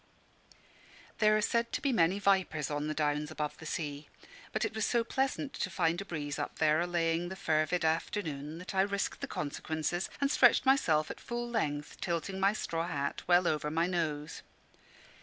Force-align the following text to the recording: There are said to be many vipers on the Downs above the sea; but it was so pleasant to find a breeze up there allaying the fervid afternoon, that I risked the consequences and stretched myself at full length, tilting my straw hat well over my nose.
There 1.19 1.37
are 1.37 1.41
said 1.43 1.71
to 1.73 1.79
be 1.79 1.91
many 1.93 2.17
vipers 2.17 2.71
on 2.71 2.87
the 2.87 2.95
Downs 2.95 3.29
above 3.29 3.55
the 3.59 3.67
sea; 3.67 4.09
but 4.51 4.65
it 4.65 4.73
was 4.73 4.83
so 4.83 5.03
pleasant 5.03 5.53
to 5.53 5.69
find 5.69 6.01
a 6.01 6.05
breeze 6.05 6.39
up 6.39 6.57
there 6.57 6.81
allaying 6.81 7.29
the 7.29 7.35
fervid 7.35 7.85
afternoon, 7.85 8.57
that 8.57 8.73
I 8.73 8.81
risked 8.81 9.21
the 9.21 9.27
consequences 9.27 10.09
and 10.19 10.31
stretched 10.31 10.65
myself 10.65 11.11
at 11.11 11.19
full 11.19 11.47
length, 11.47 12.01
tilting 12.01 12.39
my 12.39 12.51
straw 12.53 12.87
hat 12.87 13.21
well 13.27 13.47
over 13.47 13.69
my 13.69 13.85
nose. 13.85 14.41